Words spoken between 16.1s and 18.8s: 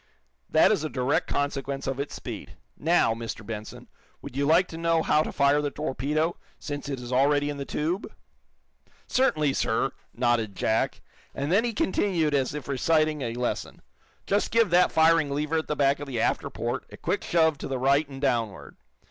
after port a quick shove to the right and downward.